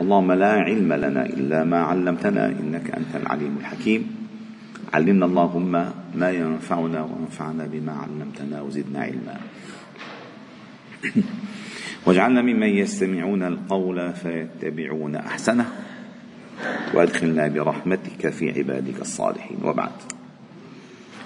اللهم 0.00 0.32
لا 0.32 0.52
علم 0.52 0.92
لنا 0.92 1.26
إلا 1.26 1.64
ما 1.64 1.78
علمتنا 1.78 2.46
إنك 2.46 2.90
أنت 2.90 3.16
العليم 3.16 3.56
الحكيم. 3.60 4.16
علمنا 4.94 5.26
اللهم 5.26 5.72
ما 6.14 6.30
ينفعنا 6.30 7.00
وانفعنا 7.02 7.66
بما 7.66 7.92
علمتنا 7.92 8.62
وزدنا 8.62 9.00
علما. 9.00 9.36
واجعلنا 12.06 12.42
ممن 12.42 12.68
يستمعون 12.68 13.42
القول 13.42 14.12
فيتبعون 14.12 15.16
أحسنه. 15.16 15.66
وأدخلنا 16.94 17.48
برحمتك 17.48 18.28
في 18.28 18.50
عبادك 18.58 19.00
الصالحين. 19.00 19.58
وبعد. 19.64 19.92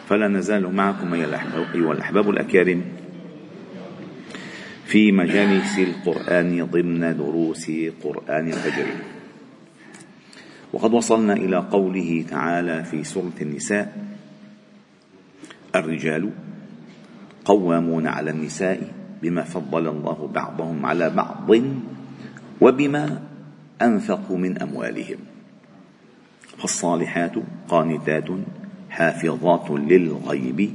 فلا 0.09 0.29
نزال 0.29 0.75
معكم 0.75 1.15
أيها 1.15 1.93
الاحباب 1.93 2.31
الأكارم. 2.31 2.83
في 4.95 5.13
مجالس 5.13 5.79
القرآن 5.79 6.67
ضمن 6.71 7.03
دروس 7.19 7.67
قرآن 8.03 8.47
الفجر. 8.49 8.87
وقد 10.73 10.95
وصلنا 10.95 11.33
إلى 11.33 11.57
قوله 11.57 12.25
تعالى 12.31 12.85
في 12.85 13.05
سورة 13.05 13.35
النساء 13.43 13.91
الرجال 15.75 16.31
قوامون 17.45 18.07
على 18.07 18.31
النساء 18.31 18.93
بما 19.23 19.43
فضل 19.43 19.89
الله 19.89 20.31
بعضهم 20.35 20.87
على 20.87 21.11
بعض 21.11 21.51
وبما 22.61 23.23
أنفقوا 23.83 24.39
من 24.39 24.63
أموالهم. 24.63 25.19
فالصالحات 26.59 27.35
قانتات 27.69 28.29
حافظات 28.91 29.71
للغيب 29.71 30.71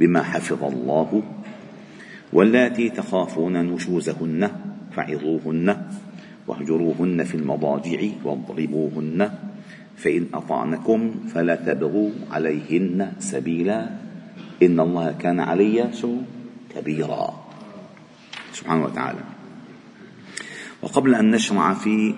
بما 0.00 0.22
حفظ 0.22 0.64
الله 0.64 1.22
واللاتي 2.32 2.90
تخافون 2.90 3.56
نشوزهن 3.56 4.50
فعظوهن 4.92 5.76
واهجروهن 6.48 7.24
في 7.24 7.34
المضاجع 7.34 8.00
واضربوهن 8.24 9.30
فإن 9.96 10.26
أطعنكم 10.34 11.14
فلا 11.34 11.54
تبغوا 11.54 12.10
عليهن 12.30 13.12
سبيلا. 13.18 13.90
إن 14.62 14.80
الله 14.80 15.12
كان 15.12 15.40
علي 15.40 15.90
كبيرا. 16.74 17.46
سبحانه 18.52 18.84
وتعالى. 18.84 19.24
وقبل 20.82 21.14
أن 21.14 21.30
نشرع 21.30 21.74
في 21.74 22.14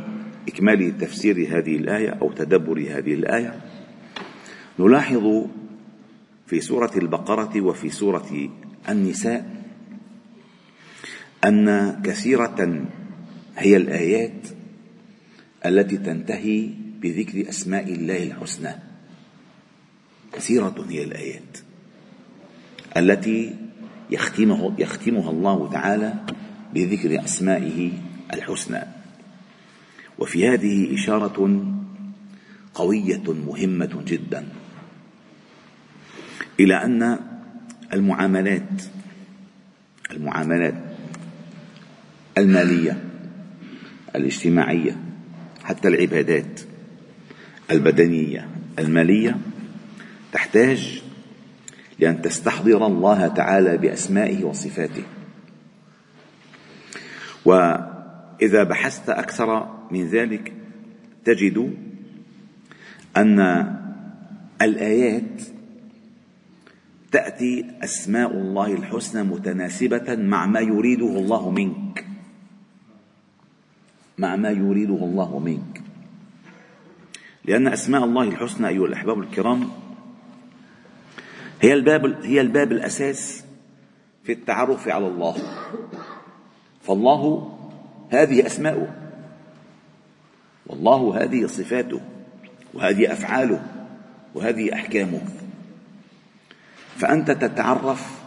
إكمال 0.48 0.98
تفسير 0.98 1.36
هذه 1.50 1.76
الآية 1.76 2.10
أو 2.22 2.32
تدبر 2.32 2.78
هذه 2.78 3.14
الآية 3.14 3.54
نلاحظ 4.78 5.46
في 6.46 6.60
سورة 6.60 6.90
البقرة 6.96 7.60
وفي 7.60 7.90
سورة 7.90 8.48
النساء 8.88 9.63
أن 11.44 12.00
كثيرة 12.02 12.86
هي 13.56 13.76
الآيات 13.76 14.48
التي 15.66 15.96
تنتهي 15.96 16.70
بذكر 17.00 17.48
أسماء 17.48 17.94
الله 17.94 18.22
الحسنى. 18.22 18.74
كثيرة 20.32 20.86
هي 20.88 21.04
الآيات 21.04 21.58
التي 22.96 23.56
يختمه 24.10 24.74
يختمها 24.78 25.30
الله 25.30 25.70
تعالى 25.70 26.14
بذكر 26.74 27.24
أسمائه 27.24 27.92
الحسنى. 28.32 28.82
وفي 30.18 30.48
هذه 30.48 30.94
إشارة 30.94 31.64
قوية 32.74 33.32
مهمة 33.32 34.02
جدا 34.06 34.48
إلى 36.60 36.84
أن 36.84 37.18
المعاملات 37.92 38.82
المعاملات 40.10 40.93
المالية 42.38 43.04
الاجتماعية 44.16 44.96
حتى 45.64 45.88
العبادات 45.88 46.60
البدنية 47.70 48.48
المالية 48.78 49.38
تحتاج 50.32 51.02
لأن 51.98 52.22
تستحضر 52.22 52.86
الله 52.86 53.26
تعالى 53.26 53.78
بأسمائه 53.78 54.44
وصفاته. 54.44 55.02
وإذا 57.44 58.62
بحثت 58.62 59.10
أكثر 59.10 59.78
من 59.90 60.08
ذلك 60.08 60.52
تجد 61.24 61.74
أن 63.16 63.40
الآيات 64.62 65.42
تأتي 67.12 67.64
أسماء 67.84 68.30
الله 68.30 68.72
الحسنى 68.72 69.22
متناسبة 69.22 70.16
مع 70.16 70.46
ما 70.46 70.60
يريده 70.60 71.06
الله 71.06 71.50
منك. 71.50 72.04
مع 74.18 74.36
ما 74.36 74.50
يريده 74.50 74.94
الله 74.94 75.38
منك. 75.38 75.82
لأن 77.44 77.68
أسماء 77.68 78.04
الله 78.04 78.22
الحسنى 78.22 78.68
أيها 78.68 78.86
الأحباب 78.86 79.18
الكرام 79.18 79.68
هي 81.60 81.74
الباب 81.74 82.24
هي 82.24 82.40
الباب 82.40 82.72
الأساس 82.72 83.44
في 84.24 84.32
التعرف 84.32 84.88
على 84.88 85.06
الله. 85.06 85.36
فالله 86.82 87.50
هذه 88.10 88.46
أسماؤه 88.46 88.94
والله 90.66 91.22
هذه 91.22 91.46
صفاته 91.46 92.00
وهذه 92.74 93.12
أفعاله 93.12 93.62
وهذه 94.34 94.74
أحكامه. 94.74 95.20
فأنت 96.96 97.30
تتعرف 97.30 98.24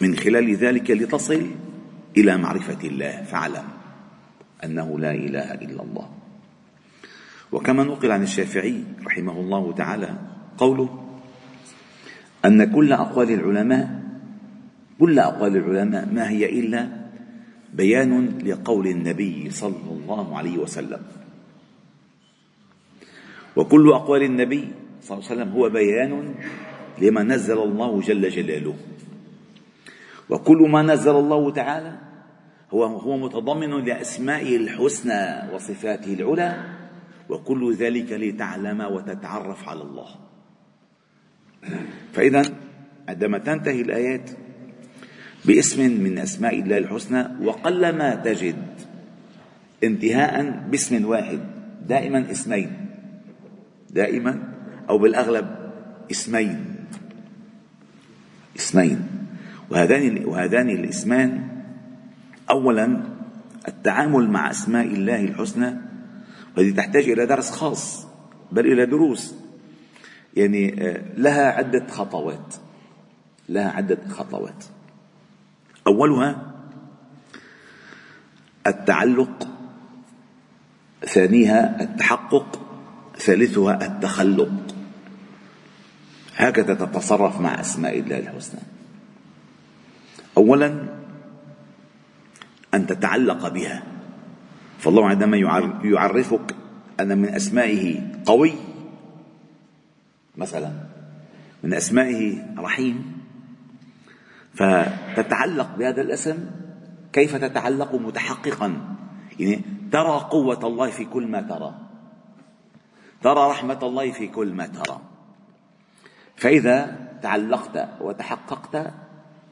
من 0.00 0.16
خلال 0.16 0.56
ذلك 0.56 0.90
لتصل 0.90 1.50
إلى 2.16 2.36
معرفة 2.36 2.88
الله. 2.88 3.22
فاعلم. 3.22 3.64
أنه 4.64 4.98
لا 4.98 5.10
إله 5.14 5.54
إلا 5.54 5.82
الله. 5.82 6.08
وكما 7.52 7.84
نقل 7.84 8.10
عن 8.12 8.22
الشافعي 8.22 8.84
رحمه 9.06 9.40
الله 9.40 9.72
تعالى 9.72 10.10
قوله 10.58 10.88
أن 12.44 12.72
كل 12.72 12.92
أقوال 12.92 13.30
العلماء 13.30 14.02
كل 15.00 15.18
أقوال 15.18 15.56
العلماء 15.56 16.08
ما 16.12 16.30
هي 16.30 16.60
إلا 16.60 16.88
بيان 17.74 18.38
لقول 18.44 18.86
النبي 18.86 19.50
صلى 19.50 19.90
الله 19.90 20.38
عليه 20.38 20.58
وسلم. 20.58 21.02
وكل 23.56 23.92
أقوال 23.92 24.22
النبي 24.22 24.68
صلى 25.02 25.18
الله 25.18 25.30
عليه 25.30 25.34
وسلم 25.34 25.52
هو 25.52 25.68
بيان 25.68 26.34
لما 27.02 27.22
نزل 27.22 27.58
الله 27.58 28.00
جل 28.00 28.28
جلاله. 28.30 28.76
وكل 30.30 30.60
ما 30.70 30.82
نزل 30.82 31.16
الله 31.16 31.50
تعالى 31.50 32.11
هو 32.72 32.84
هو 32.84 33.16
متضمن 33.16 33.84
لأسمائه 33.84 34.56
الحسنى 34.56 35.52
وصفاته 35.54 36.14
العلى 36.14 36.64
وكل 37.28 37.74
ذلك 37.74 38.12
لتعلم 38.12 38.80
وتتعرف 38.80 39.68
على 39.68 39.82
الله. 39.82 40.08
فإذا 42.12 42.42
عندما 43.08 43.38
تنتهي 43.38 43.80
الآيات 43.80 44.30
باسم 45.44 45.80
من 46.00 46.18
أسماء 46.18 46.60
الله 46.60 46.78
الحسنى 46.78 47.44
وقلما 47.44 48.14
تجد 48.14 48.64
انتهاء 49.84 50.64
باسم 50.70 51.04
واحد 51.04 51.40
دائما 51.88 52.30
اسمين. 52.30 52.86
دائما 53.90 54.42
أو 54.88 54.98
بالأغلب 54.98 55.46
اسمين. 56.10 56.64
اسمين. 58.56 59.08
وهذان 59.70 60.24
وهذان 60.24 60.70
الاسمان 60.70 61.51
اولا 62.52 63.02
التعامل 63.68 64.30
مع 64.30 64.50
أسماء 64.50 64.86
الله 64.86 65.24
الحسنى 65.24 65.76
وهذه 66.56 66.74
تحتاج 66.74 67.10
إلى 67.10 67.26
درس 67.26 67.50
خاص 67.50 68.06
بل 68.52 68.72
إلى 68.72 68.86
دروس. 68.86 69.34
يعني 70.36 70.88
آه، 70.88 71.02
لها 71.16 71.52
عدة 71.52 71.86
خطوات. 71.86 72.54
لها 73.48 73.70
عدة 73.70 73.98
خطوات. 74.08 74.64
أولها 75.86 76.52
التعلق 78.66 79.48
ثانيها 81.06 81.82
التحقق 81.82 82.60
ثالثها 83.18 83.86
التخلق. 83.86 84.74
هكذا 86.36 86.74
تتصرف 86.74 87.40
مع 87.40 87.60
أسماء 87.60 87.98
الله 87.98 88.18
الحسنى. 88.18 88.60
أولا 90.36 91.01
أن 92.74 92.86
تتعلق 92.86 93.48
بها. 93.48 93.82
فالله 94.78 95.08
عندما 95.08 95.36
يعرفك 95.84 96.56
أن 97.00 97.18
من 97.18 97.28
أسمائه 97.28 98.00
قوي. 98.26 98.52
مثلا 100.36 100.72
من 101.62 101.74
أسمائه 101.74 102.38
رحيم. 102.58 103.22
فتتعلق 104.54 105.76
بهذا 105.76 106.02
الاسم 106.02 106.50
كيف 107.12 107.36
تتعلق 107.36 107.94
متحققا؟ 107.94 108.96
يعني 109.40 109.60
ترى 109.92 110.28
قوة 110.30 110.66
الله 110.66 110.90
في 110.90 111.04
كل 111.04 111.26
ما 111.26 111.40
ترى. 111.40 111.74
ترى 113.22 113.50
رحمة 113.50 113.78
الله 113.82 114.12
في 114.12 114.26
كل 114.26 114.52
ما 114.52 114.66
ترى. 114.66 115.00
فإذا 116.36 116.98
تعلقت 117.22 117.88
وتحققت 118.00 118.92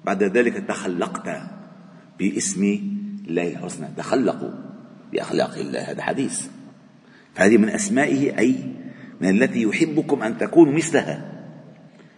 بعد 0.05 0.23
ذلك 0.23 0.55
تخلقت 0.69 1.43
باسم 2.19 2.81
الله 3.31 3.49
الحسنى 3.49 3.89
تخلقوا 3.97 4.51
بأخلاق 5.13 5.55
الله 5.55 5.81
هذا 5.81 6.03
حديث. 6.03 6.49
فهذه 7.35 7.57
من 7.57 7.69
أسمائه 7.69 8.39
أي 8.39 8.55
من 9.21 9.43
التي 9.43 9.63
يحبكم 9.63 10.23
أن 10.23 10.39
تكونوا 10.39 10.73
مثلها. 10.73 11.43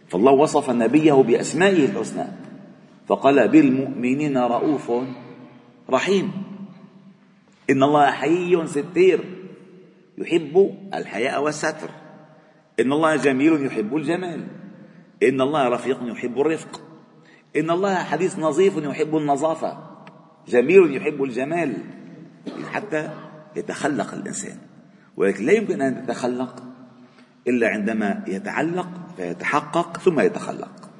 فالله 0.08 0.32
وصف 0.32 0.70
نبيه 0.70 1.12
بأسمائه 1.12 1.84
الحسنى 1.84 2.24
فقال 3.08 3.48
بالمؤمنين 3.48 4.38
رؤوف 4.38 4.92
رحيم. 5.90 6.32
إن 7.70 7.82
الله 7.82 8.10
حيي 8.10 8.66
ستير 8.66 9.20
يحب 10.18 10.76
الحياء 10.94 11.42
والستر. 11.42 11.90
إن 12.80 12.92
الله 12.92 13.16
جميل 13.16 13.66
يحب 13.66 13.96
الجمال. 13.96 14.46
إن 15.22 15.40
الله 15.40 15.68
رفيق 15.68 15.98
يحب 16.02 16.40
الرفق. 16.40 16.80
إن 17.56 17.70
الله 17.70 17.94
حديث 17.94 18.38
نظيف 18.38 18.76
يحب 18.76 19.16
النظافة. 19.16 19.91
جميل 20.48 20.96
يحب 20.96 21.22
الجمال. 21.22 21.72
حتى 22.72 23.10
يتخلق 23.56 24.14
الإنسان. 24.14 24.56
ولكن 25.16 25.46
لا 25.46 25.52
يمكن 25.52 25.82
أن 25.82 26.02
يتخلق 26.04 26.62
إلا 27.48 27.68
عندما 27.68 28.24
يتعلق 28.28 28.88
فيتحقق 29.16 29.96
ثم 29.96 30.20
يتخلق. 30.20 30.90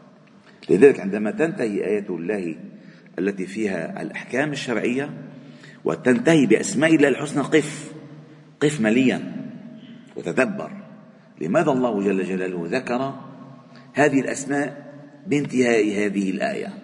لذلك 0.70 1.00
عندما 1.00 1.30
تنتهي 1.30 1.86
آية 1.86 2.06
الله 2.10 2.56
التي 3.18 3.46
فيها 3.46 4.02
الأحكام 4.02 4.52
الشرعية 4.52 5.10
وتنتهي 5.84 6.46
بأسماء 6.46 6.94
الله 6.94 7.08
الحسنى 7.08 7.42
قف. 7.42 7.92
قف 8.60 8.80
مليا 8.80 9.32
وتدبر. 10.16 10.70
لماذا 11.40 11.70
الله 11.70 12.02
جل 12.02 12.24
جلاله 12.24 12.78
ذكر 12.78 13.14
هذه 13.94 14.20
الأسماء 14.20 14.92
بانتهاء 15.26 16.06
هذه 16.06 16.30
الآية؟ 16.30 16.81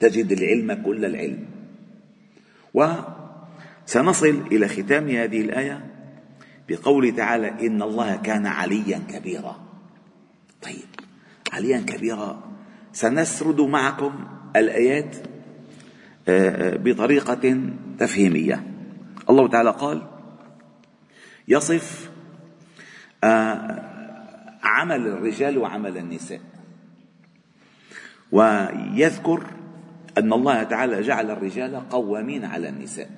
تجد 0.00 0.32
العلم 0.32 0.82
كل 0.82 1.04
العلم. 1.04 1.46
وسنصل 2.74 4.42
إلى 4.52 4.68
ختام 4.68 5.08
هذه 5.08 5.40
الآية 5.40 5.94
بقوله 6.68 7.10
تعالى 7.10 7.66
إن 7.66 7.82
الله 7.82 8.16
كان 8.16 8.46
عليا 8.46 8.98
كبيرا. 8.98 9.64
طيب 10.62 10.88
عليا 11.52 11.78
كبيرا 11.78 12.42
سنسرد 12.92 13.60
معكم 13.60 14.24
الآيات 14.56 15.16
آه، 16.28 16.74
آه، 16.74 16.76
بطريقة 16.76 17.70
تفهيمية. 17.98 18.66
الله 19.30 19.48
تعالى 19.48 19.70
قال 19.70 20.02
يصف 21.48 22.10
آه، 23.24 23.84
عمل 24.62 25.06
الرجال 25.06 25.58
وعمل 25.58 25.98
النساء. 25.98 26.40
ويذكر 28.32 29.46
أن 30.18 30.32
الله 30.32 30.62
تعالى 30.62 31.02
جعل 31.02 31.30
الرجال 31.30 31.88
قوامين 31.88 32.44
على 32.44 32.68
النساء 32.68 33.10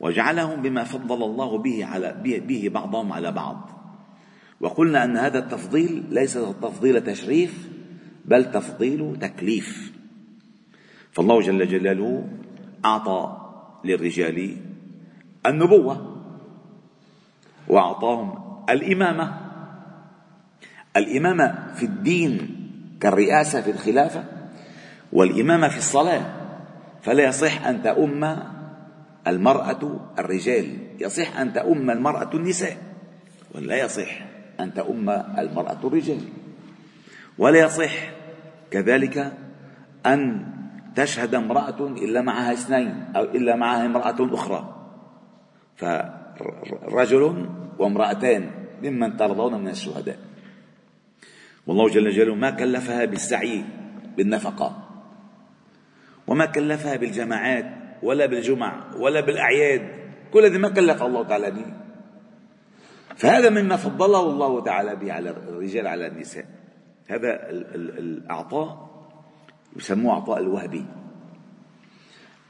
وجعلهم 0.00 0.62
بما 0.62 0.84
فضل 0.84 1.22
الله 1.22 1.58
به 1.58 1.84
على 1.84 2.40
به 2.46 2.70
بعضهم 2.74 3.12
على 3.12 3.32
بعض. 3.32 3.70
وقلنا 4.60 5.04
أن 5.04 5.16
هذا 5.16 5.38
التفضيل 5.38 6.04
ليس 6.10 6.34
تفضيل 6.34 7.00
تشريف 7.00 7.68
بل 8.24 8.50
تفضيل 8.50 9.16
تكليف. 9.20 9.92
فالله 11.12 11.40
جل 11.40 11.68
جلاله 11.68 12.28
أعطى 12.84 13.36
للرجال 13.84 14.56
النبوة 15.46 16.16
وأعطاهم 17.68 18.34
الإمامة. 18.70 19.40
الإمامة 20.96 21.74
في 21.74 21.86
الدين 21.86 22.54
كالرئاسة 23.00 23.60
في 23.60 23.70
الخلافة 23.70 24.37
والإمامة 25.12 25.68
في 25.68 25.78
الصلاة 25.78 26.22
فلا 27.02 27.24
يصح 27.24 27.66
أن 27.66 27.82
تؤم 27.82 28.36
المرأة 29.26 30.00
الرجال. 30.18 30.76
يصح 31.00 31.40
أن 31.40 31.52
تؤم 31.52 31.90
المرأة 31.90 32.30
النساء 32.34 32.76
ولا 33.54 33.84
يصح 33.84 34.10
أن 34.60 34.74
تؤم 34.74 35.10
المرأة 35.10 35.78
الرجال. 35.84 36.20
ولا 37.38 37.58
يصح 37.58 37.92
كذلك 38.70 39.32
أن 40.06 40.46
تشهد 40.94 41.34
امرأة 41.34 41.86
إلا 41.86 42.20
معها 42.20 42.52
اثنين 42.52 43.04
أو 43.16 43.22
إلا 43.22 43.56
معها 43.56 43.86
امرأة 43.86 44.34
أخرى. 44.34 44.74
فرجل 45.76 47.48
وامرأتان 47.78 48.50
ممن 48.82 49.16
ترضون 49.16 49.60
من 49.60 49.68
الشهداء. 49.68 50.18
والله 51.66 51.88
جل 51.88 52.10
جلاله 52.10 52.34
ما 52.34 52.50
كلفها 52.50 53.04
بالسعي 53.04 53.64
بالنفقة. 54.16 54.87
وما 56.28 56.46
كلفها 56.46 56.96
بالجماعات 56.96 57.66
ولا 58.02 58.26
بالجمع 58.26 58.96
ولا 58.96 59.20
بالأعياد. 59.20 59.88
كل 60.32 60.44
هذه 60.44 60.58
ما 60.58 60.68
كلف 60.68 61.02
الله 61.02 61.22
تعالى 61.24 61.50
به. 61.50 61.66
فهذا 63.16 63.50
مما 63.50 63.76
فضله 63.76 64.30
الله 64.30 64.64
تعالى 64.64 64.96
به 64.96 65.12
على 65.12 65.30
الرجال 65.30 65.86
على 65.86 66.06
النساء. 66.06 66.44
هذا 67.08 67.50
العطاء 67.98 68.88
يسموه 69.76 70.14
عطاء 70.14 70.38
الوهبي. 70.40 70.84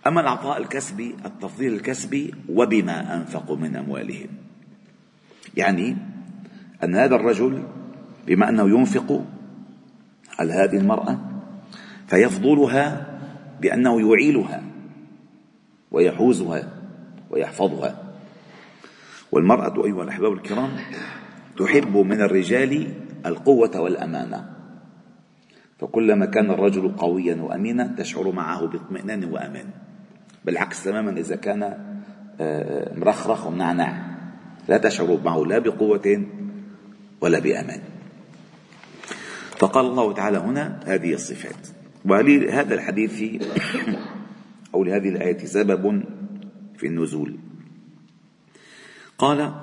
أما 0.06 0.20
العطاء 0.20 0.58
الكسبي 0.58 1.16
التفضيل 1.24 1.72
الكسبي 1.74 2.34
وبما 2.48 3.14
أنفقوا 3.14 3.56
من 3.56 3.76
أموالهم. 3.76 4.28
يعني 5.56 5.96
أن 6.84 6.94
هذا 6.94 7.16
الرجل 7.16 7.62
بما 8.26 8.48
أنه 8.48 8.78
ينفق 8.78 9.24
على 10.38 10.52
هذه 10.52 10.76
المرأة 10.76 11.18
فيفضلها 12.06 13.07
بأنه 13.60 14.10
يعيلها 14.10 14.62
ويحوزها 15.90 16.72
ويحفظها. 17.30 18.04
والمرأة 19.32 19.84
أيها 19.84 20.02
الأحباب 20.02 20.32
الكرام 20.32 20.70
تحب 21.58 21.96
من 21.96 22.20
الرجال 22.20 22.94
القوة 23.26 23.80
والأمانة. 23.80 24.54
فكلما 25.78 26.26
كان 26.26 26.50
الرجل 26.50 26.88
قويا 26.88 27.42
وأمينا 27.42 27.94
تشعر 27.98 28.32
معه 28.32 28.66
باطمئنان 28.66 29.24
وأمان. 29.24 29.66
بالعكس 30.44 30.84
تماما 30.84 31.10
إذا 31.10 31.36
كان 31.36 31.88
آه، 32.40 32.94
مرخرخ 32.94 33.46
ومنعنع 33.46 34.02
لا 34.68 34.78
تشعر 34.78 35.20
معه 35.24 35.38
لا 35.38 35.58
بقوة 35.58 36.26
ولا 37.20 37.38
بأمان. 37.38 37.80
فقال 39.58 39.86
الله 39.86 40.12
تعالى 40.12 40.38
هنا 40.38 40.80
هذه 40.86 41.14
الصفات. 41.14 41.77
ولهذا 42.08 42.74
الحديث 42.74 43.42
أو 44.74 44.84
لهذه 44.84 45.08
الآية 45.08 45.38
سبب 45.44 46.02
في 46.76 46.86
النزول. 46.86 47.38
قال 49.18 49.54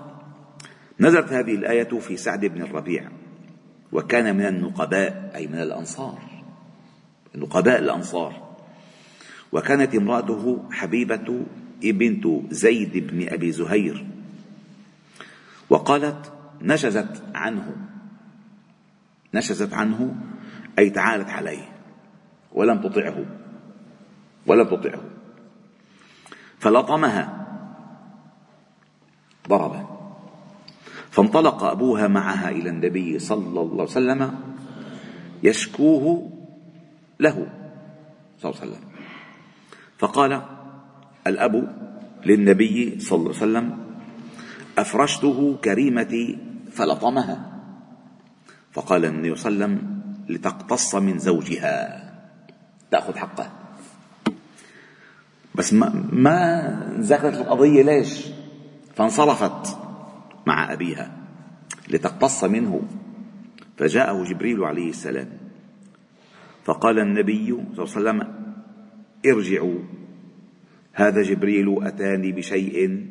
نزلت 0.99 1.33
هذه 1.33 1.55
الآية 1.55 1.99
في 1.99 2.17
سعد 2.17 2.45
بن 2.45 2.61
الربيع 2.61 3.09
وكان 3.91 4.35
من 4.35 4.45
النقباء 4.45 5.31
أي 5.35 5.47
من 5.47 5.61
الأنصار. 5.61 6.19
نقباء 7.35 7.79
الأنصار. 7.79 8.55
وكانت 9.51 9.95
امرأته 9.95 10.69
حبيبة 10.71 11.45
بنت 11.83 12.27
زيد 12.49 13.07
بن 13.07 13.27
أبي 13.29 13.51
زهير. 13.51 14.07
وقالت 15.69 16.33
نشزت 16.61 17.23
عنه. 17.35 17.75
نشزت 19.33 19.73
عنه 19.73 20.15
أي 20.79 20.89
تعالت 20.89 21.29
عليه. 21.29 21.74
ولم 22.55 22.81
تطعه. 22.81 23.25
ولم 24.47 24.67
تطعه. 24.67 25.01
فلطمها. 26.59 27.47
ضربه. 29.49 29.87
فانطلق 31.11 31.63
أبوها 31.63 32.07
معها 32.07 32.49
إلى 32.49 32.69
النبي 32.69 33.19
صلى 33.19 33.61
الله 33.61 33.71
عليه 33.71 33.83
وسلم 33.83 34.39
يشكوه 35.43 36.31
له. 37.19 37.47
صلى 38.39 38.51
الله 38.51 38.61
عليه 38.61 38.71
وسلم. 38.71 38.83
فقال 39.97 40.41
الأب 41.27 41.55
للنبي 42.25 42.99
صلى 42.99 43.17
الله 43.19 43.35
عليه 43.35 43.43
وسلم 43.43 43.77
أفرشته 44.77 45.57
كريمتي 45.63 46.37
فلطمها. 46.71 47.51
فقال 48.71 49.05
النبي 49.05 49.35
صلى 49.35 49.51
الله 49.51 49.65
عليه 49.65 49.75
وسلم 49.75 50.01
لتقتص 50.29 50.95
من 50.95 51.19
زوجها. 51.19 52.04
تأخذ 52.91 53.17
حقه. 53.17 53.51
بس 55.55 55.73
ما, 55.73 56.05
ما 56.11 56.97
ذكرت 56.99 57.37
القضية 57.37 57.83
ليش؟ 57.83 58.27
فانصرفت 58.95 59.77
مع 60.45 60.73
أبيها 60.73 61.11
لتقتص 61.89 62.43
منه. 62.43 62.81
فجاءه 63.77 64.23
جبريل 64.23 64.63
عليه 64.63 64.89
السلام. 64.89 65.29
فقال 66.63 66.99
النبي 66.99 67.45
صلى 67.75 67.85
الله 67.85 67.95
عليه 67.95 68.21
وسلم 68.21 68.33
ارجعوا 69.25 69.79
هذا 70.93 71.21
جبريل 71.21 71.83
أتاني 71.83 72.31
بشيء. 72.31 73.07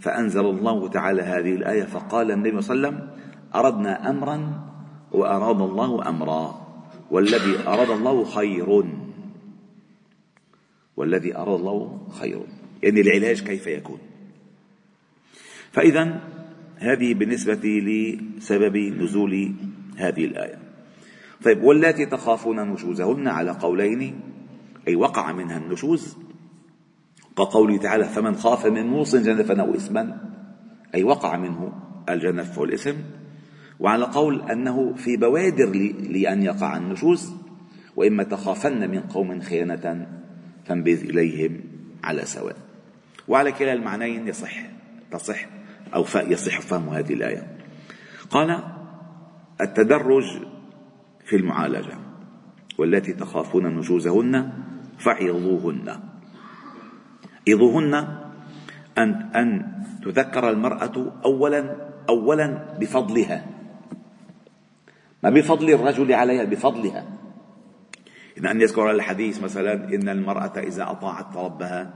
فأنزل 0.00 0.46
الله 0.46 0.88
تعالى 0.88 1.22
هذه 1.22 1.54
الآية 1.54 1.84
فقال 1.84 2.30
النبي 2.30 2.62
صلى 2.62 2.76
الله 2.76 2.88
عليه 2.88 2.98
وسلم 2.98 3.10
أردنا 3.54 4.10
أمرا 4.10 4.60
وأراد 5.12 5.60
الله 5.60 6.08
أمرا 6.08 6.66
والذي 7.10 7.66
أراد 7.66 7.90
الله 7.90 8.24
خير. 8.24 8.84
والذي 11.00 11.36
أراد 11.36 11.60
الله 11.60 12.06
خير 12.20 12.40
يعني 12.82 13.00
العلاج 13.00 13.42
كيف 13.42 13.66
يكون؟ 13.66 13.98
فإذا 15.72 16.20
هذه 16.76 17.14
بالنسبة 17.14 17.60
لسبب 17.64 18.76
نزول 18.76 19.52
هذه 19.96 20.24
الآية. 20.24 20.58
طيب 21.44 21.62
واللاتي 21.62 22.06
تخافون 22.06 22.60
نشوزهن 22.60 23.28
على 23.28 23.50
قولين 23.50 24.20
أي 24.88 24.96
وقع 24.96 25.32
منها 25.32 25.58
النشوز 25.58 26.16
كقوله 27.36 27.78
تعالى 27.78 28.04
فمن 28.04 28.34
خاف 28.34 28.66
من 28.66 28.86
موص 28.86 29.16
جنفا 29.16 29.60
أو 29.60 29.74
إثما. 29.74 30.20
أي 30.94 31.04
وقع 31.04 31.36
منه 31.36 31.72
الجنف 32.08 32.58
والإثم 32.58 32.96
وعلى 33.80 34.04
قول 34.04 34.50
أنه 34.50 34.94
في 34.94 35.16
بوادر 35.16 35.92
لأن 36.10 36.42
يقع 36.42 36.76
النشوز 36.76 37.32
وإما 37.96 38.22
تخافن 38.22 38.90
من 38.90 39.00
قوم 39.00 39.40
خيانة 39.40 40.19
فانبذ 40.70 41.10
إليهم 41.10 41.60
على 42.04 42.22
سواء. 42.24 42.56
وعلى 43.28 43.52
كلا 43.52 43.72
المعنيين 43.72 44.28
يصح 44.28 44.54
تصح 45.10 45.46
أو 45.94 46.04
يصح 46.14 46.60
فهم 46.60 46.88
هذه 46.88 47.14
الآية. 47.14 47.58
قال 48.30 48.62
التدرج 49.60 50.24
في 51.26 51.36
المعالجة 51.36 51.98
والتي 52.78 53.12
تخافون 53.12 53.66
نشوزهن 53.66 54.52
فعظوهن. 54.98 56.00
عظوهن 57.48 57.94
أن 58.98 59.10
أن 59.34 59.72
تذكر 60.04 60.50
المرأة 60.50 61.12
أولا 61.24 61.76
أولا 62.08 62.76
بفضلها. 62.80 63.46
ما 65.22 65.30
بفضل 65.30 65.70
الرجل 65.70 66.12
عليها 66.12 66.44
بفضلها. 66.44 67.19
إن 68.40 68.46
أن 68.46 68.60
يذكر 68.60 68.90
الحديث 68.90 69.42
مثلا 69.42 69.94
إن 69.94 70.08
المرأة 70.08 70.52
إذا 70.58 70.90
أطاعت 70.90 71.36
ربها 71.36 71.90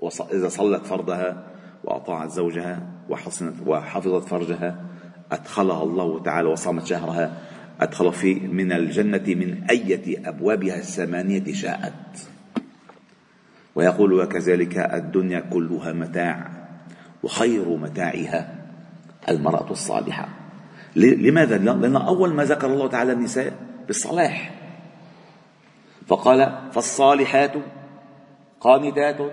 وإذا 0.00 0.48
صلت 0.48 0.86
فرضها 0.86 1.46
وأطاعت 1.84 2.30
زوجها 2.30 2.82
وحصنت 3.08 3.54
وحفظت 3.66 4.28
فرجها 4.28 4.84
أدخلها 5.32 5.82
الله 5.82 6.22
تعالى 6.22 6.48
وصامت 6.48 6.86
شهرها 6.86 7.38
أدخل 7.80 8.12
في 8.12 8.34
من 8.34 8.72
الجنة 8.72 9.24
من 9.26 9.64
أية 9.70 10.28
أبوابها 10.28 10.76
الثمانية 10.76 11.52
شاءت. 11.52 12.28
ويقول 13.74 14.12
وكذلك 14.12 14.78
الدنيا 14.78 15.40
كلها 15.40 15.92
متاع 15.92 16.50
وخير 17.22 17.76
متاعها 17.76 18.54
المرأة 19.28 19.70
الصالحة. 19.70 20.28
لماذا؟ 20.96 21.58
لأن 21.58 21.96
أول 21.96 22.34
ما 22.34 22.44
ذكر 22.44 22.66
الله 22.66 22.88
تعالى 22.88 23.12
النساء 23.12 23.52
بالصلاح. 23.86 24.59
فقال 26.10 26.70
فالصالحات 26.72 27.52
قانتات 28.60 29.32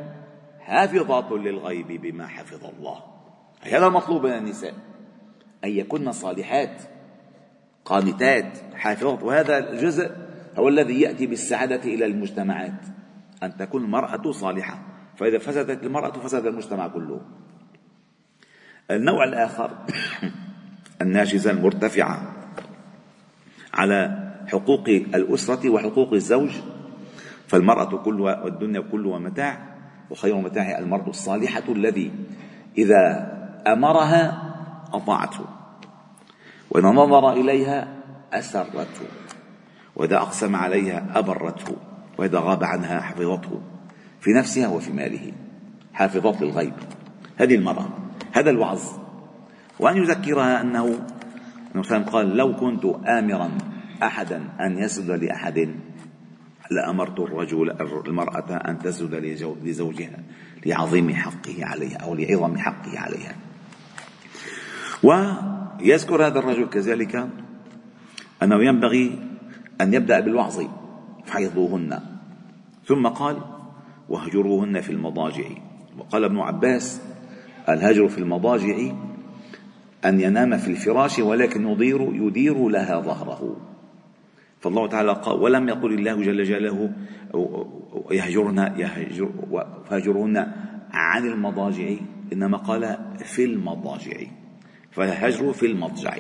حافظات 0.60 1.31
للغيب 1.31 1.88
بما 2.01 2.27
حفظ 2.27 2.65
الله. 2.65 3.03
هذا 3.62 3.89
مطلوب 3.89 4.25
من 4.25 4.34
النساء 4.34 4.74
أن 5.63 5.69
يكن 5.69 6.12
صالحات 6.12 6.81
قانتات 7.86 8.57
حافظات. 8.75 9.24
وهذا 9.24 9.57
الجزء 9.57 10.12
هو 10.57 10.67
الذي 10.67 11.01
يأتي 11.01 11.27
بالسعادة 11.27 11.84
إلى 11.84 12.05
المجتمعات 12.05 12.81
أن 13.43 13.57
تكون 13.57 13.84
المرأة 13.84 14.31
صالحة. 14.31 14.79
فإذا 15.15 15.38
فسدت 15.38 15.84
المرأة 15.84 16.12
فسد 16.12 16.46
المجتمع 16.46 16.88
كله. 16.88 17.22
النوع 18.91 19.24
الآخر 19.24 19.72
الناشزة 21.01 21.51
المرتفعة 21.51 22.34
على 23.74 24.26
حقوق 24.48 24.89
الأسرة 24.89 25.70
وحقوق 25.70 26.13
الزوج 26.13 26.51
فالمرأة 27.48 27.98
كلها 27.98 28.44
والدنيا 28.44 28.80
كلها 28.92 29.20
متاع 29.20 29.77
وخير 30.10 30.36
متاعها 30.36 30.80
المرأة 30.80 31.10
الصالحة 31.10 31.63
الذي 31.70 32.12
إذا 32.77 33.34
أمرها 33.68 34.54
أطاعته 34.94 35.46
وإذا 36.72 36.88
نظر 36.88 37.34
إليها 37.34 37.88
أسرته 38.34 39.08
وإذا 39.96 40.18
أقسم 40.18 40.56
عليها 40.56 41.06
أبرته 41.16 41.75
وإذا 42.18 42.39
غاب 42.39 42.63
عنها 42.63 43.01
حفظته 43.01 43.62
في 44.22 44.34
نفسها 44.34 44.68
وفي 44.68 44.94
ماله 44.94 45.32
حافظات 45.94 46.42
للغيب. 46.42 46.74
هذه 47.38 47.56
المرأة 47.56 47.86
هذا 48.32 48.50
الوعظ. 48.50 48.82
وأن 49.80 49.98
يذكرها 49.98 50.62
أنه 50.62 51.00
مثلا 51.75 52.04
قال 52.04 52.38
لو 52.38 52.56
كنت 52.56 52.86
آمرا 52.86 53.50
أحدا 54.04 54.44
أن 54.60 54.77
يسجد 54.77 55.24
لأحد. 55.24 55.70
لأمرت 56.72 57.20
الرجل 57.20 57.72
المرأة 58.08 58.56
أن 58.56 58.80
تسجد 58.80 59.39
لزوجها 59.63 60.20
لعظيم 60.66 61.13
حقه 61.13 61.66
عليها 61.66 61.98
أو 61.98 62.16
لعظم 62.16 62.58
حقه 62.58 63.00
عليها؟ 63.00 63.36
ويذكر 65.04 66.25
هذا 66.27 66.39
الرجل 66.39 66.66
كذلك 66.70 67.30
أنه 68.44 68.63
ينبغي 68.63 69.20
أن 69.82 69.94
يبدأ 69.94 70.20
بالوعظ 70.20 70.63
فعظوهن. 71.25 72.00
ثم 72.86 73.08
قال 73.08 73.38
واهجروهن 74.10 74.82
في 74.82 74.92
المضاجع. 74.92 75.50
وقال 75.98 76.24
ابن 76.24 76.39
عباس 76.39 77.01
الهجر 77.70 78.08
في 78.08 78.18
المضاجع 78.18 78.77
أن 80.06 80.22
ينام 80.22 80.58
في 80.58 80.68
الفراش 80.68 81.20
ولكن 81.20 81.68
يدير 81.68 82.10
يدير 82.13 82.70
لها 82.70 83.00
ظهره. 83.00 83.66
فالله 84.62 84.88
تعالى 84.88 85.14
قال 85.14 85.36
ولم 85.42 85.70
يقل 85.70 85.94
الله 85.94 86.16
جل 86.16 86.44
جلاله 86.44 86.92
يهجرن 88.12 88.58
يهجر 88.78 89.30
فهجرهن 89.90 90.38
عن 90.92 91.28
المضاجع 91.28 91.90
إنما 92.34 92.58
قال 92.58 92.98
في 93.20 93.46
المضاجع 93.46 94.18
فالهجر 94.92 95.54
في 95.54 95.66
المضجع. 95.66 96.18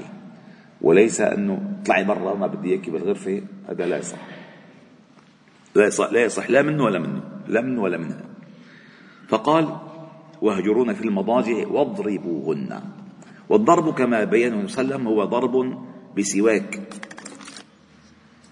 وليس 0.81 1.21
أنه 1.21 1.79
اطلعي 1.81 2.03
برا 2.03 2.35
ما 2.35 2.47
بدي 2.47 2.69
إياكي 2.69 2.91
بالغرفة 2.91 3.41
هذا 3.69 3.85
لا 3.85 3.97
يصح. 3.97 4.17
لا 5.75 5.85
يصح 5.85 6.11
لا 6.11 6.21
يصح 6.23 6.49
لا 6.49 6.61
منه 6.61 6.83
ولا 6.83 6.99
منه 6.99 7.21
لا 7.47 7.61
منه 7.61 7.81
ولا 7.81 7.97
منها 7.97 8.25
فقال 9.27 9.77
واهجرون 10.41 10.93
في 10.93 11.01
المضاجع 11.01 11.67
واضربوهن. 11.67 12.81
والضرب 13.49 13.93
كما 13.93 14.23
بين 14.23 14.53
النبي 14.53 14.67
صلى 14.67 14.81
الله 14.81 14.93
عليه 14.93 15.03
وسلم 15.03 15.07
هو 15.07 15.23
ضرب 15.25 15.83
بسواك. 16.17 16.79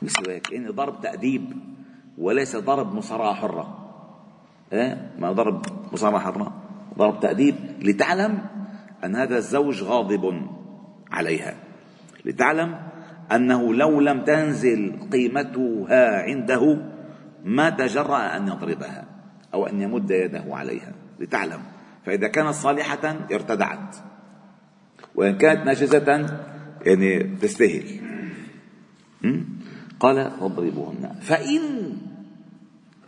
بسواك 0.05 0.51
يعني 0.51 0.67
ضرب 0.67 1.01
تأديب 1.01 1.53
وليس 2.17 2.55
ضرب 2.55 2.93
مصارعة 2.93 3.33
حرة. 3.33 3.91
إيه؟ 4.73 5.11
ما 5.19 5.31
ضرب 5.31 5.65
مصارعة 5.93 6.21
حرة. 6.21 6.53
ضرب 6.97 7.19
تأديب 7.19 7.55
لتعلم 7.81 8.41
أن 9.03 9.15
هذا 9.15 9.37
الزوج 9.37 9.83
غاضب 9.83 10.47
عليها. 11.11 11.55
لتعلم 12.25 12.75
أنه 13.31 13.73
لو 13.73 14.01
لم 14.01 14.23
تنزل 14.23 15.09
قيمتها 15.11 16.21
عنده 16.23 16.81
ما 17.45 17.69
تجرأ 17.69 18.37
أن 18.37 18.47
يضربها 18.47 19.05
أو 19.53 19.67
أن 19.67 19.81
يمد 19.81 20.11
يده 20.11 20.45
عليها. 20.47 20.93
لتعلم. 21.19 21.59
فإذا 22.05 22.27
كانت 22.27 22.49
صالحة 22.49 23.15
ارتدعت. 23.31 23.95
وإن 25.15 25.37
كانت 25.37 25.65
ناجزة 25.65 26.27
يعني 26.81 27.23
تستاهل 27.23 27.85
قال 29.99 30.31
واضربوهن 30.41 31.15
فإن 31.21 31.97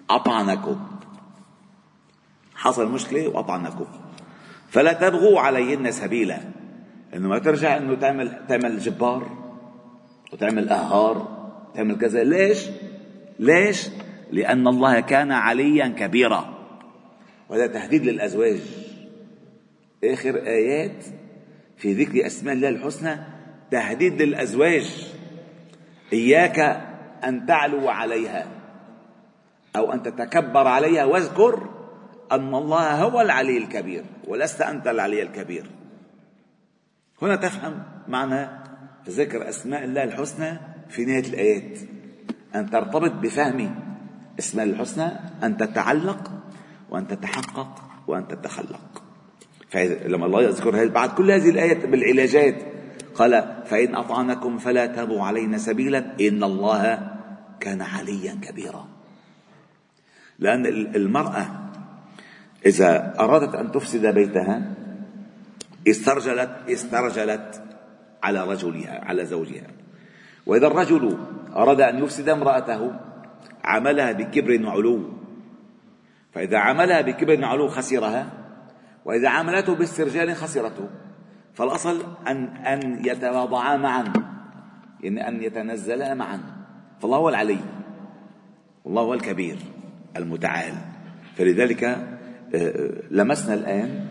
أطعنكم. 0.09 0.79
حصل 2.55 2.91
مشكلة 2.91 3.27
وأطعنكم. 3.27 3.85
فلا 4.69 4.93
تبغوا 4.93 5.39
عليهن 5.39 5.91
سبيلا. 5.91 6.39
إنه 7.15 7.27
ما 7.27 7.39
ترجع 7.39 7.77
إنه 7.77 7.95
تعمل 7.95 8.45
تعمل 8.47 8.79
جبار 8.79 9.29
وتعمل 10.33 10.69
قهار 10.69 11.37
تعمل 11.75 11.97
كذا. 11.97 12.23
ليش؟ 12.23 12.65
ليش؟ 13.39 13.89
لأن 14.31 14.67
الله 14.67 14.99
كان 14.99 15.31
عليا 15.31 15.87
كبيرا. 15.87 16.53
وهذا 17.49 17.67
تهديد 17.67 18.05
للأزواج. 18.05 18.61
آخر 20.03 20.35
آيات 20.35 21.05
في 21.77 21.93
ذكر 21.93 22.25
أسماء 22.25 22.53
الله 22.53 22.69
الحسنى 22.69 23.17
تهديد 23.71 24.21
للأزواج. 24.21 25.16
إياك 26.13 26.59
أن 27.23 27.45
تعلو 27.45 27.89
عليها 27.89 28.47
أو 29.75 29.93
أن 29.93 30.03
تتكبر 30.03 30.67
عليها 30.67 31.05
واذكر 31.05 31.69
أن 32.31 32.55
الله 32.55 33.03
هو 33.03 33.21
العلي 33.21 33.57
الكبير 33.57 34.03
ولست 34.27 34.61
أنت 34.61 34.87
العلي 34.87 35.21
الكبير. 35.21 35.65
هنا 37.21 37.35
تفهم 37.35 37.83
معنى 38.07 38.49
ذكر 39.09 39.49
أسماء 39.49 39.83
الله 39.83 40.03
الحسنى 40.03 40.59
في 40.89 41.05
نهاية 41.05 41.27
الآيات. 41.29 41.79
أن 42.55 42.69
ترتبط 42.69 43.11
بفهم 43.11 43.75
أسماء 44.39 44.65
الحسنى 44.65 45.11
أن 45.43 45.57
تتعلق 45.57 46.31
وأن 46.89 47.07
تتحقق 47.07 47.81
وأن 48.07 48.27
تتخلق. 48.27 49.03
فلما 49.69 50.25
الله 50.25 50.41
يذكر 50.41 50.87
بعد 50.87 51.09
كل 51.09 51.31
هذه 51.31 51.49
الآيات 51.49 51.85
بالعلاجات 51.85 52.76
قال 53.17 53.63
فإن 53.65 53.95
أطعنكم 53.95 54.57
فلا 54.57 54.85
تابوا 54.85 55.23
علينا 55.23 55.57
سبيلا 55.57 55.97
إن 56.21 56.43
الله 56.43 57.11
كان 57.59 57.81
عليا 57.81 58.37
كبيرا. 58.41 58.87
لأن 60.39 60.65
المرأة 60.95 61.45
إذا 62.65 63.13
أرادت 63.19 63.55
أن 63.55 63.71
تفسد 63.71 64.05
بيتها 64.05 64.61
استرجلت 65.87 66.49
استرجلت 66.69 67.63
على 68.23 68.43
رجلها 68.43 69.05
على 69.05 69.25
زوجها. 69.25 69.67
وإذا 70.45 70.67
الرجل 70.67 71.17
أراد 71.55 71.81
أن 71.81 72.03
يفسد 72.03 72.29
امرأته 72.29 72.91
عملها 73.63 74.11
بكبر 74.11 74.65
وعلو 74.65 75.13
فإذا 76.33 76.57
عملها 76.57 77.01
بكبر 77.01 77.41
وعلو 77.41 77.67
خسرها 77.67 78.27
وإذا 79.05 79.29
عملته 79.29 79.75
باسترجال 79.75 80.35
خسرته. 80.35 80.89
فالأصل 81.57 82.03
أن 82.27 82.45
أن 82.45 83.05
يتواضعا 83.05 83.77
معا 83.77 84.13
يعني 85.01 85.27
أن 85.27 85.43
يتنزلا 85.43 86.13
معا. 86.13 86.39
فالله 87.01 87.17
هو 87.17 87.29
العلي 87.29 87.59
والله 88.85 89.01
هو 89.01 89.13
الكبير 89.13 89.57
المتعال. 90.17 90.73
فلذلك 91.35 91.83
آه، 92.55 92.93
لمسنا 93.11 93.53
الآن 93.53 94.07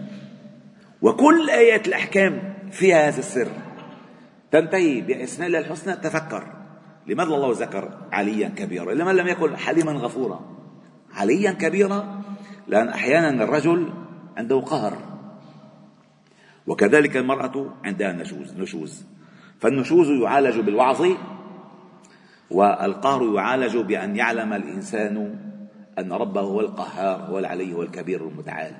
وكل 1.02 1.50
آيات 1.50 1.88
الأحكام 1.88 2.54
فيها 2.70 3.08
هذا 3.08 3.18
السر. 3.18 3.48
تنتهي 4.50 5.00
بأسماء 5.00 5.48
الله 5.48 5.58
الحسنى 5.58 5.96
تفكر 5.96 6.46
لماذا 7.06 7.28
الله 7.28 7.52
ذكر 7.52 7.98
عليا 8.12 8.48
كبيرا؟ 8.48 8.92
إلا 8.92 9.04
من 9.04 9.16
لم 9.16 9.26
يكن 9.26 9.56
حليما 9.56 9.92
غفورا. 9.92 10.40
عليا 11.14 11.52
كبيرا 11.52 12.22
لأن 12.66 12.88
أحيانا 12.88 13.44
الرجل 13.44 13.92
عنده 14.36 14.60
قهر. 14.60 14.98
وكذلك 16.66 17.16
المرأة 17.16 17.72
عندها 17.84 18.12
نشوز 18.12 18.54
نشوز. 18.58 19.04
فالنشوز 19.60 20.08
يعالج 20.08 20.60
بالوعظ 20.60 21.06
والقهر 22.50 23.34
يعالج 23.34 23.76
بأن 23.76 24.16
يعلم 24.16 24.52
الإنسان 24.52 25.34
أن 25.98 26.12
ربه 26.12 26.40
هو 26.40 26.60
القهار 26.60 27.20
هو 27.20 27.38
العلي 27.38 27.74
هو 27.74 27.82
الكبير 27.82 28.28
المتعال. 28.28 28.72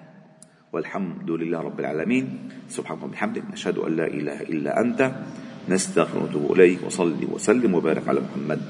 والحمد 0.73 1.31
لله 1.31 1.61
رب 1.61 1.81
العالمين. 1.81 2.50
سبحانك 2.69 3.02
وبحمدك 3.02 3.43
نشهد 3.52 3.78
أن 3.78 3.97
لا 3.97 4.07
إله 4.07 4.43
إلا 4.43 4.81
أنت 4.81 5.12
نستغفر 5.69 6.19
ونتوب 6.19 6.52
إليك 6.52 6.83
وصلي 6.87 7.26
وسلم 7.26 7.75
وبارك 7.75 8.09
على 8.09 8.21
محمد 8.21 8.61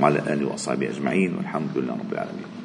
وعلى 0.00 0.18
آله 0.18 0.46
وأصحابه 0.46 0.88
أجمعين 0.88 1.34
والحمد 1.34 1.78
لله 1.78 1.92
رب 1.92 2.12
العالمين. 2.12 2.60